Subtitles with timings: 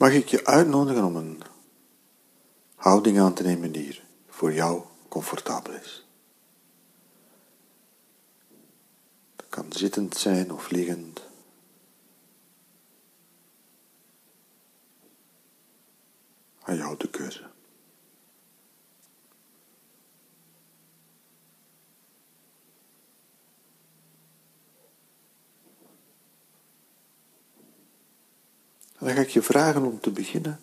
[0.00, 1.42] mag ik je uitnodigen om een
[2.74, 6.06] houding aan te nemen die voor jou comfortabel is.
[9.36, 11.20] Dat kan zittend zijn of liggend.
[16.62, 17.49] Aan jou de keuze.
[29.00, 30.60] En dan ga ik je vragen om te beginnen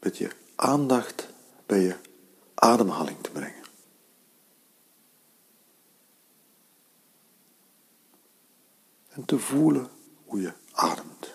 [0.00, 1.28] met je aandacht
[1.66, 1.96] bij je
[2.54, 3.64] ademhaling te brengen.
[9.08, 9.88] En te voelen
[10.24, 11.34] hoe je ademt.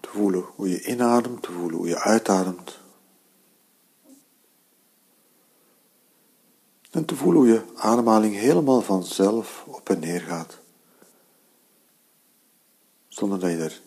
[0.00, 2.80] Te voelen hoe je inademt, te voelen hoe je uitademt.
[6.92, 10.60] En te voelen hoe je ademhaling helemaal vanzelf op en neer gaat.
[13.08, 13.80] Zonder dat je er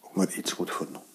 [0.00, 1.05] ook maar iets moet voor doen.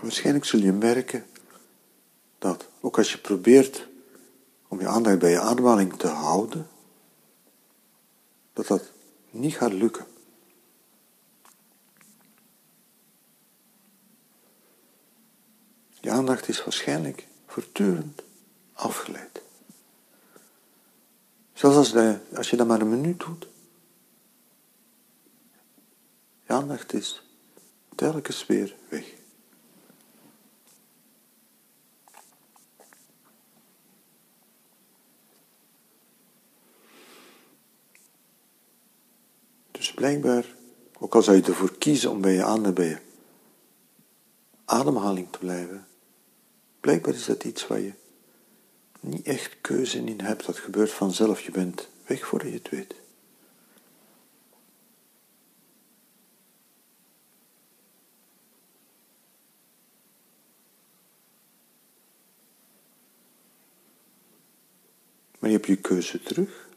[0.00, 1.26] Waarschijnlijk zul je merken
[2.38, 3.86] dat ook als je probeert
[4.68, 6.68] om je aandacht bij je ademhaling te houden,
[8.52, 8.92] dat dat
[9.30, 10.06] niet gaat lukken.
[16.00, 18.22] Je aandacht is waarschijnlijk voortdurend
[18.72, 19.42] afgeleid.
[21.52, 21.94] Zelfs als,
[22.34, 23.46] als je dat maar een minuut doet.
[26.46, 27.22] Je aandacht is
[27.94, 29.16] telkens weer weg.
[39.70, 40.54] Dus blijkbaar,
[40.98, 42.98] ook al zou je ervoor kiezen om bij je aandacht bij je
[44.64, 45.86] ademhaling te blijven,
[46.80, 47.92] blijkbaar is dat iets waar je
[49.00, 50.46] niet echt keuze in hebt.
[50.46, 51.40] Dat gebeurt vanzelf.
[51.40, 52.94] Je bent weg voordat je het weet.
[65.38, 66.68] Maar je hebt je keuze terug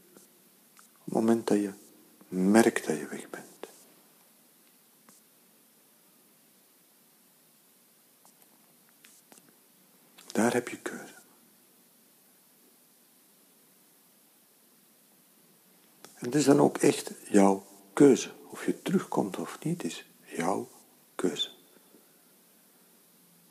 [0.74, 1.81] op het moment dat je
[2.32, 3.46] merkt dat je weg bent.
[10.32, 11.14] Daar heb je keuze.
[16.14, 18.32] En het is dan ook echt jouw keuze.
[18.50, 20.70] Of je terugkomt of niet, is jouw
[21.16, 21.50] keuze.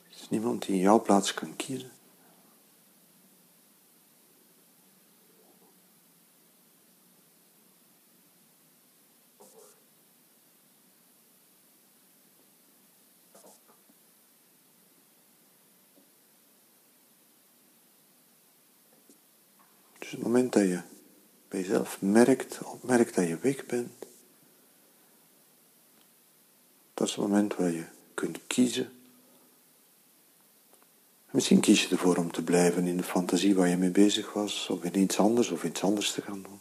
[0.08, 1.90] Er is niemand die in jouw plaats kan kiezen.
[20.10, 20.80] Dus het moment dat je
[21.48, 24.06] bij jezelf merkt, opmerkt dat je weg bent,
[26.94, 27.84] dat is het moment waar je
[28.14, 28.92] kunt kiezen.
[31.30, 34.68] Misschien kies je ervoor om te blijven in de fantasie waar je mee bezig was,
[34.68, 36.60] of in iets anders, of iets anders te gaan doen.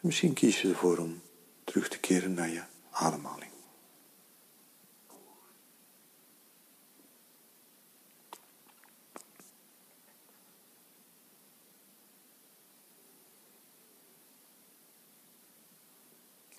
[0.00, 1.20] misschien kies je ervoor om
[1.64, 3.50] terug te keren naar je ademhaling.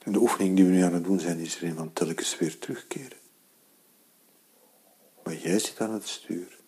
[0.10, 2.58] En de oefening die we nu aan het doen zijn, is erin van telkens weer
[2.60, 3.18] terugkeren.
[5.24, 6.60] Maar jij zit aan het stuur.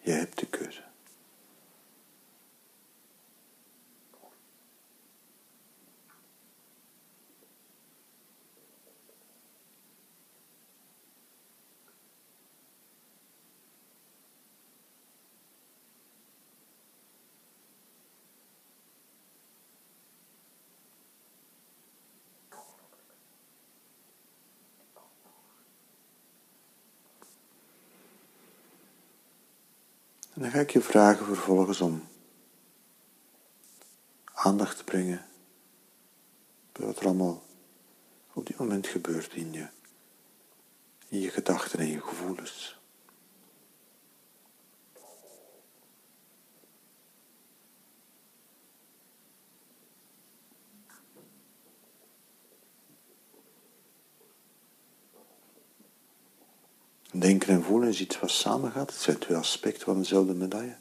[0.00, 0.85] Jij hebt de keuze.
[30.36, 32.08] En dan ga ik je vragen vervolgens om
[34.24, 35.26] aandacht te brengen
[36.72, 37.42] bij wat er allemaal
[38.32, 39.68] op dit moment gebeurt in je
[41.08, 42.80] in je gedachten en je gevoelens.
[57.18, 58.90] Denken en voelen is iets wat samengaat.
[58.90, 60.76] Het zijn twee aspecten van dezelfde medaille.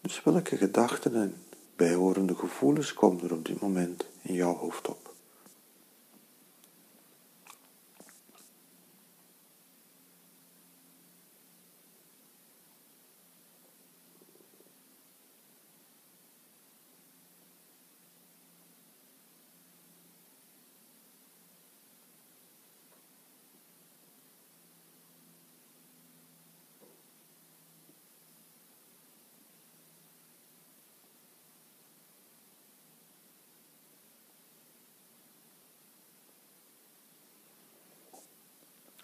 [0.00, 1.34] Dus welke gedachten en
[1.76, 5.11] bijhorende gevoelens komen er op dit moment in jouw hoofd op?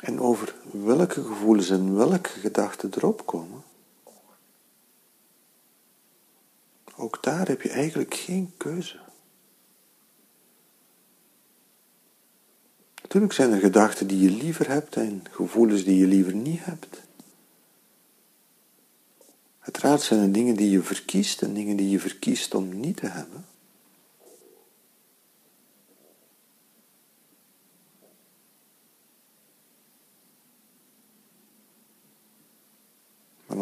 [0.08, 3.62] En over welke gevoelens en welke gedachten erop komen,
[6.96, 8.98] ook daar heb je eigenlijk geen keuze.
[13.02, 17.02] Natuurlijk zijn er gedachten die je liever hebt en gevoelens die je liever niet hebt.
[19.58, 23.06] Uiteraard zijn er dingen die je verkiest en dingen die je verkiest om niet te
[23.06, 23.46] hebben.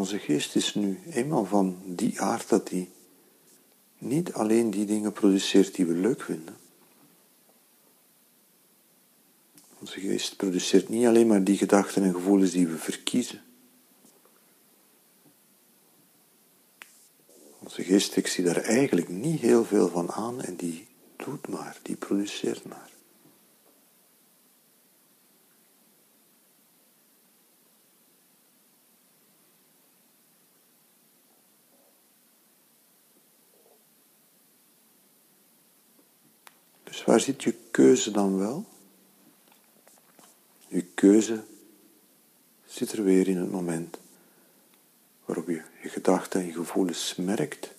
[0.06, 2.90] Onze geest is nu eenmaal van die aard dat die
[3.98, 6.56] niet alleen die dingen produceert die we leuk vinden.
[9.78, 13.42] Onze geest produceert niet alleen maar die gedachten en gevoelens die we verkiezen.
[17.58, 20.86] Onze geest, ik zie daar eigenlijk niet heel veel van aan en die
[21.16, 22.90] doet maar, die produceert maar.
[36.96, 38.64] Dus waar zit je keuze dan wel?
[40.68, 41.44] Je keuze
[42.64, 43.98] zit er weer in het moment
[45.24, 47.74] waarop je je gedachten en je gevoelens merkt.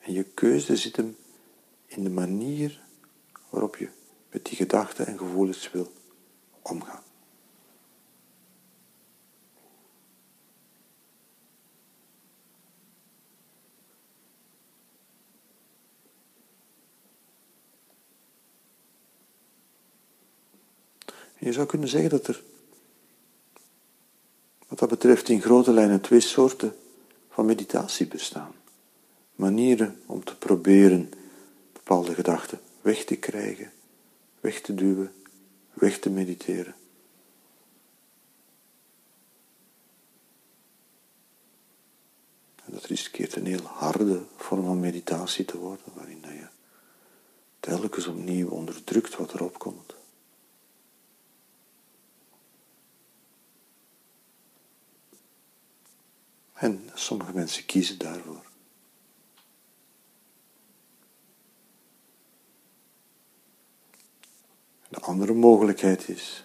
[0.00, 1.16] En je keuze zit hem
[1.86, 2.80] in de manier
[3.48, 3.88] waarop je
[4.30, 5.92] met die gedachten en gevoelens wil
[6.62, 7.02] omgaan.
[21.38, 22.42] Je zou kunnen zeggen dat er,
[24.68, 26.76] wat dat betreft, in grote lijnen twee soorten
[27.30, 28.52] van meditatie bestaan.
[29.34, 31.10] Manieren om te proberen
[31.72, 33.72] bepaalde gedachten weg te krijgen,
[34.40, 35.12] weg te duwen,
[35.72, 36.74] weg te mediteren.
[42.64, 46.46] En dat riskeert een heel harde vorm van meditatie te worden, waarin je
[47.60, 49.97] telkens opnieuw onderdrukt wat erop komt.
[56.58, 58.46] En sommige mensen kiezen daarvoor.
[64.88, 66.44] De andere mogelijkheid is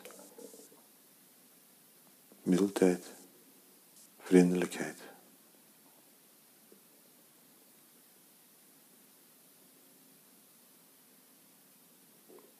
[2.43, 3.13] mildheid,
[4.19, 4.97] vriendelijkheid.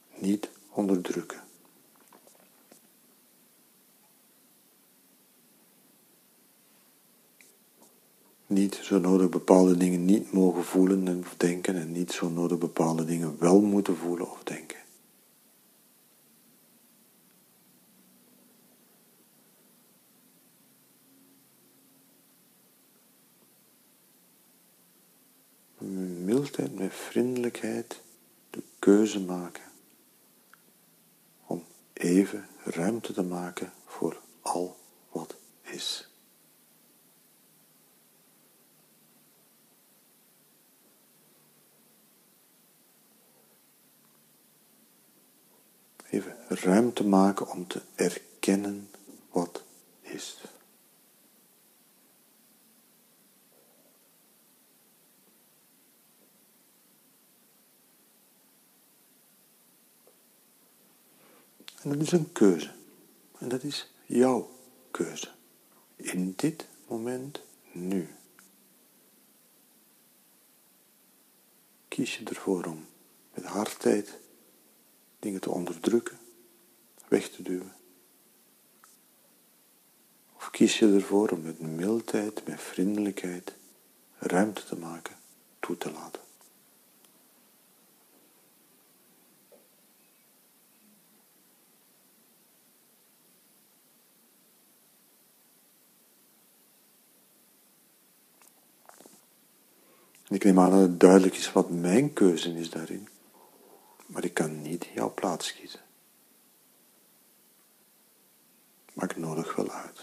[0.10, 1.43] Niet onderdrukken.
[8.54, 13.06] Niet zo nodig bepaalde dingen niet mogen voelen of denken en niet zo nodig bepaalde
[13.06, 14.78] dingen wel moeten voelen of denken.
[26.26, 28.02] Mildheid met vriendelijkheid
[28.50, 29.64] de keuze maken
[31.46, 34.78] om even ruimte te maken voor al
[35.12, 36.08] wat is.
[46.14, 48.90] even ruimte maken om te erkennen
[49.32, 49.64] wat
[50.02, 50.42] is.
[61.84, 62.72] En dat is een keuze.
[63.38, 64.50] En dat is jouw
[64.92, 65.32] keuze.
[65.96, 68.10] In dit moment, nu.
[71.88, 72.86] Kies je ervoor om
[73.34, 74.20] met hardheid
[75.20, 76.18] dingen te onderdrukken,
[77.14, 77.74] weg te duwen?
[80.36, 83.54] Of kies je ervoor om met mildheid, met vriendelijkheid
[84.18, 85.16] ruimte te maken,
[85.60, 86.22] toe te laten?
[100.28, 103.08] Ik neem aan dat het duidelijk is wat mijn keuze is daarin.
[104.06, 105.80] Maar ik kan niet jouw plaats kiezen.
[108.94, 110.00] Maar ik nodig wel uit.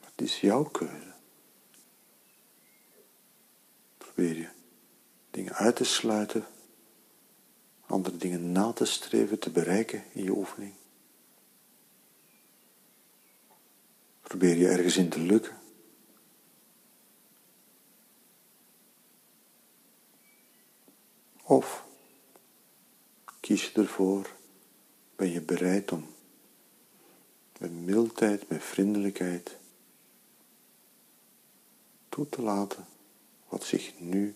[0.00, 1.12] Het is jouw keuze.
[3.98, 4.48] Probeer je
[5.30, 6.46] dingen uit te sluiten,
[7.86, 10.74] andere dingen na te streven, te bereiken in je oefening.
[14.22, 15.56] Probeer je ergens in te lukken.
[21.42, 21.84] Of
[23.40, 24.37] kies je ervoor,
[25.18, 26.06] ben je bereid om
[27.58, 29.56] met mildheid, met vriendelijkheid
[32.08, 32.86] toe te laten
[33.48, 34.34] wat zich nu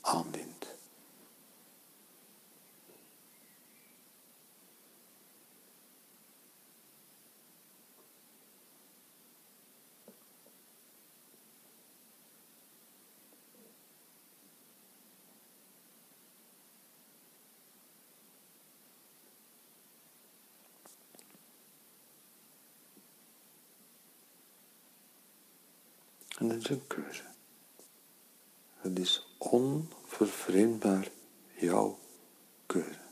[0.00, 0.73] aandient.
[26.38, 27.22] En dat is een keuze.
[28.74, 31.10] Het is onvervreemdbaar
[31.58, 31.98] jouw
[32.66, 33.02] keuze.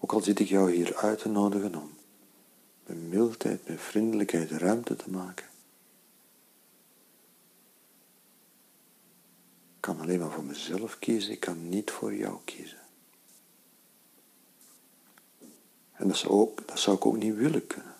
[0.00, 1.96] Ook al zit ik jou hier uit te nodigen om
[2.86, 5.46] met mildheid, met vriendelijkheid ruimte te maken.
[9.74, 12.78] Ik kan alleen maar voor mezelf kiezen, ik kan niet voor jou kiezen.
[15.92, 17.94] En dat zou, ook, dat zou ik ook niet willen kunnen.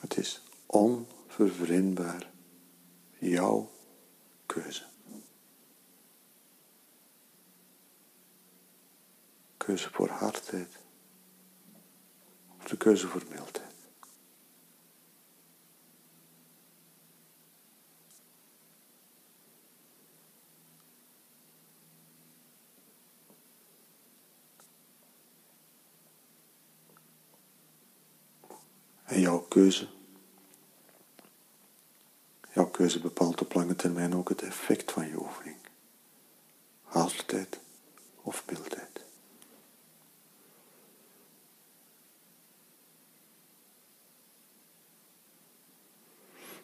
[0.00, 0.42] Het is
[1.38, 2.30] onvervreemdbaar
[3.18, 3.70] jouw
[4.46, 4.86] keuze.
[9.56, 10.78] Keuze voor hardheid
[12.58, 13.66] of de keuze voor mildheid.
[29.04, 29.97] En jouw keuze
[32.88, 35.56] Keuze bepaalt op lange termijn ook het effect van je oefening.
[36.82, 37.60] Hardheid
[38.22, 39.04] of mildheid.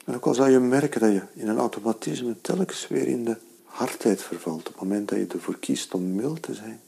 [0.05, 3.37] En ook al zou je merken dat je in een automatisme telkens weer in de
[3.65, 6.81] hardheid vervalt, op het moment dat je ervoor kiest om mild te zijn.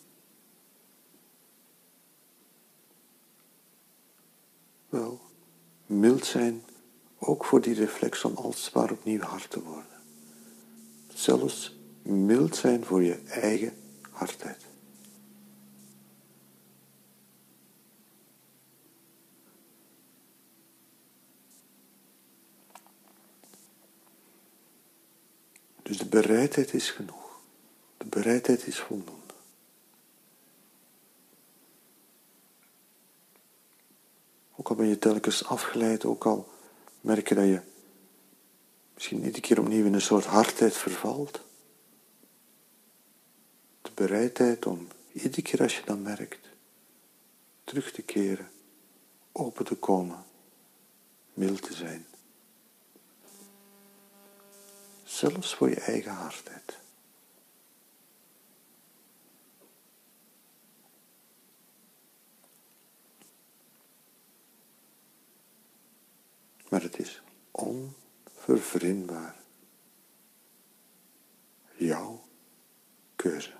[4.88, 5.20] Wel,
[5.86, 6.64] mild zijn
[7.26, 10.00] ook voor die reflex om als opnieuw hard te worden.
[11.14, 13.76] Zelfs mild zijn voor je eigen
[14.10, 14.64] hardheid.
[25.82, 27.40] Dus de bereidheid is genoeg.
[27.96, 29.34] De bereidheid is voldoende.
[34.56, 36.54] Ook al ben je telkens afgeleid, ook al
[37.06, 37.60] merk dat je
[38.94, 41.40] misschien iedere keer opnieuw in een soort hardheid vervalt.
[43.82, 46.48] De bereidheid om iedere keer als je dat merkt,
[47.64, 48.50] terug te keren,
[49.32, 50.24] open te komen,
[51.34, 52.06] mild te zijn.
[55.04, 56.78] Zelfs voor je eigen hardheid.
[66.76, 69.34] Maar het is onvervreemdbaar.
[71.76, 72.24] Jouw
[73.16, 73.52] keuze.